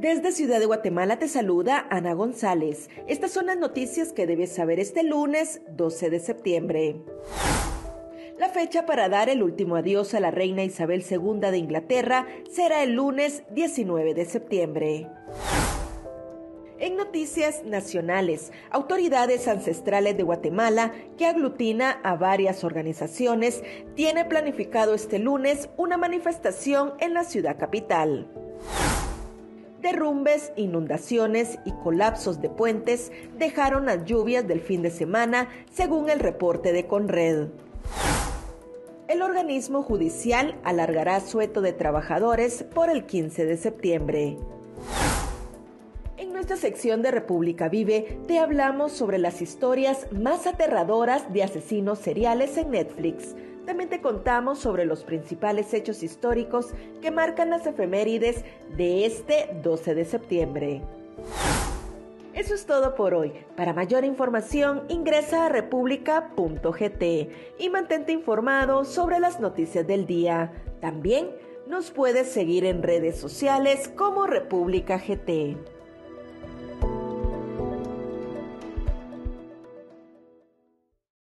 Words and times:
Desde 0.00 0.30
Ciudad 0.30 0.60
de 0.60 0.66
Guatemala 0.66 1.18
te 1.18 1.26
saluda 1.26 1.88
Ana 1.90 2.12
González. 2.12 2.88
Estas 3.08 3.32
son 3.32 3.46
las 3.46 3.58
noticias 3.58 4.12
que 4.12 4.28
debes 4.28 4.54
saber 4.54 4.78
este 4.78 5.02
lunes 5.02 5.60
12 5.70 6.08
de 6.08 6.20
septiembre. 6.20 7.02
La 8.38 8.48
fecha 8.48 8.86
para 8.86 9.08
dar 9.08 9.28
el 9.28 9.42
último 9.42 9.74
adiós 9.74 10.14
a 10.14 10.20
la 10.20 10.30
reina 10.30 10.62
Isabel 10.62 11.02
II 11.02 11.40
de 11.40 11.58
Inglaterra 11.58 12.28
será 12.48 12.84
el 12.84 12.92
lunes 12.92 13.42
19 13.50 14.14
de 14.14 14.24
septiembre. 14.24 15.08
En 16.78 16.96
noticias 16.96 17.64
nacionales, 17.64 18.52
autoridades 18.70 19.48
ancestrales 19.48 20.16
de 20.16 20.22
Guatemala, 20.22 20.92
que 21.16 21.26
aglutina 21.26 21.98
a 22.04 22.14
varias 22.14 22.62
organizaciones, 22.62 23.64
tiene 23.96 24.24
planificado 24.24 24.94
este 24.94 25.18
lunes 25.18 25.70
una 25.76 25.96
manifestación 25.96 26.92
en 27.00 27.14
la 27.14 27.24
ciudad 27.24 27.58
capital. 27.58 28.47
Derrumbes, 29.80 30.52
inundaciones 30.56 31.58
y 31.64 31.70
colapsos 31.70 32.40
de 32.40 32.50
puentes 32.50 33.12
dejaron 33.38 33.86
las 33.86 34.04
lluvias 34.04 34.46
del 34.48 34.60
fin 34.60 34.82
de 34.82 34.90
semana, 34.90 35.48
según 35.72 36.10
el 36.10 36.18
reporte 36.18 36.72
de 36.72 36.86
Conred. 36.86 37.48
El 39.06 39.22
organismo 39.22 39.82
judicial 39.82 40.58
alargará 40.64 41.20
sueto 41.20 41.60
de 41.60 41.72
trabajadores 41.72 42.64
por 42.64 42.90
el 42.90 43.06
15 43.06 43.46
de 43.46 43.56
septiembre. 43.56 44.36
En 46.16 46.32
nuestra 46.32 46.56
sección 46.56 47.00
de 47.00 47.12
República 47.12 47.68
Vive 47.68 48.18
te 48.26 48.40
hablamos 48.40 48.90
sobre 48.92 49.18
las 49.18 49.40
historias 49.40 50.08
más 50.12 50.48
aterradoras 50.48 51.32
de 51.32 51.44
asesinos 51.44 52.00
seriales 52.00 52.56
en 52.56 52.72
Netflix. 52.72 53.36
También 53.68 53.90
te 53.90 54.00
contamos 54.00 54.60
sobre 54.60 54.86
los 54.86 55.04
principales 55.04 55.74
hechos 55.74 56.02
históricos 56.02 56.70
que 57.02 57.10
marcan 57.10 57.50
las 57.50 57.66
efemérides 57.66 58.42
de 58.78 59.04
este 59.04 59.60
12 59.62 59.94
de 59.94 60.04
septiembre. 60.06 60.82
Eso 62.32 62.54
es 62.54 62.64
todo 62.64 62.94
por 62.94 63.12
hoy. 63.12 63.34
Para 63.58 63.74
mayor 63.74 64.06
información 64.06 64.84
ingresa 64.88 65.44
a 65.44 65.48
república.gt 65.50 67.02
y 67.58 67.68
mantente 67.68 68.12
informado 68.12 68.86
sobre 68.86 69.20
las 69.20 69.38
noticias 69.38 69.86
del 69.86 70.06
día. 70.06 70.50
También 70.80 71.28
nos 71.66 71.90
puedes 71.90 72.32
seguir 72.32 72.64
en 72.64 72.82
redes 72.82 73.20
sociales 73.20 73.92
como 73.94 74.26
República 74.26 74.96
GT. 74.96 75.77